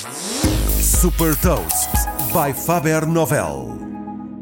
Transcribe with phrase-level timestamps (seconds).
[0.00, 1.90] Super Toast
[2.32, 3.78] by Faber Novel.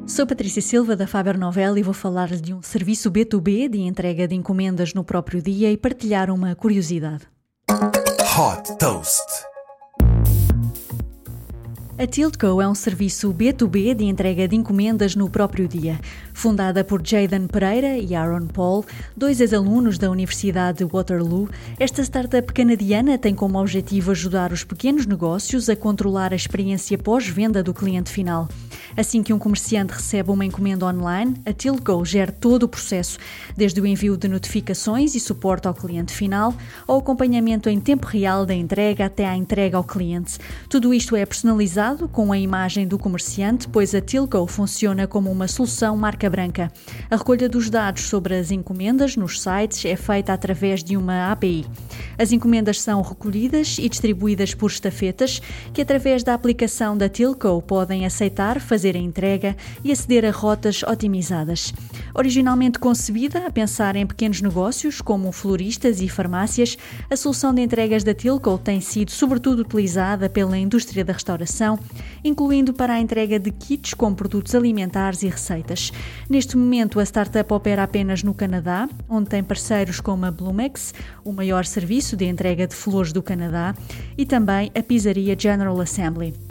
[0.07, 4.29] Sou Patrícia Silva da Faber Novel e vou falar de um serviço B2B de entrega
[4.29, 7.25] de encomendas no próprio dia e partilhar uma curiosidade.
[7.69, 9.48] Hot Toast.
[11.99, 15.99] A Tiltco é um serviço B2B de entrega de encomendas no próprio dia.
[16.33, 18.87] Fundada por Jaden Pereira e Aaron Paul,
[19.17, 25.07] dois ex-alunos da Universidade de Waterloo, esta startup canadiana tem como objetivo ajudar os pequenos
[25.07, 28.49] negócios a controlar a experiência pós-venda do cliente final.
[28.99, 33.17] Assim que um comerciante recebe uma encomenda online, a Tiltco gera todo o processo,
[33.57, 36.53] desde o envio de notificações e suporte ao cliente final,
[36.85, 40.41] ao acompanhamento em tempo real da entrega até à entrega ao cliente.
[40.69, 45.47] Tudo isto é personalizado com a imagem do comerciante, pois a Tilco funciona como uma
[45.47, 46.69] solução marca branca.
[47.09, 51.65] A recolha dos dados sobre as encomendas nos sites é feita através de uma API.
[52.19, 55.41] As encomendas são recolhidas e distribuídas por estafetas
[55.73, 60.83] que, através da aplicação da Tilco, podem aceitar, fazer a entrega e aceder a rotas
[60.83, 61.73] otimizadas.
[62.15, 66.77] Originalmente concebida a pensar em pequenos negócios como floristas e farmácias,
[67.11, 71.79] a solução de entregas da Tilco tem sido sobretudo utilizada pela indústria da restauração
[72.25, 75.93] incluindo para a entrega de kits com produtos alimentares e receitas.
[76.29, 81.33] Neste momento, a startup opera apenas no Canadá, onde tem parceiros como a Blumex, o
[81.33, 83.75] maior serviço de entrega de flores do Canadá,
[84.17, 86.48] e também a pizzaria General Assembly.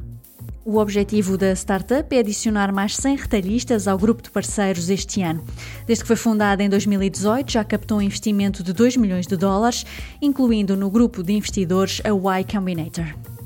[0.69, 5.41] O objetivo da startup é adicionar mais 100 retalhistas ao grupo de parceiros este ano.
[5.85, 9.85] Desde que foi fundada em 2018, já captou um investimento de 2 milhões de dólares,
[10.21, 13.36] incluindo no grupo de investidores a Y Combinator.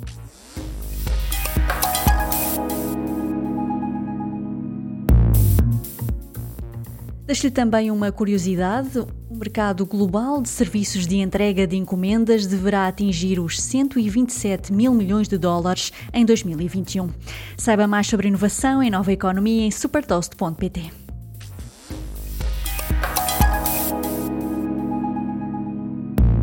[7.32, 13.40] Deixo-lhe também uma curiosidade: o mercado global de serviços de entrega de encomendas deverá atingir
[13.40, 17.10] os 127 mil milhões de dólares em 2021.
[17.56, 20.92] Saiba mais sobre inovação e nova economia em supertoast.pt.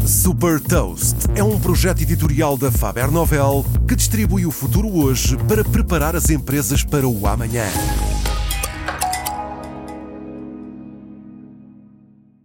[0.06, 5.62] Super Toast é um projeto editorial da Faber Novel que distribui o futuro hoje para
[5.62, 7.66] preparar as empresas para o amanhã.